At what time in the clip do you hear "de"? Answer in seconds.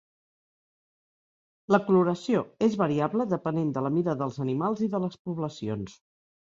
3.77-3.87, 4.97-5.05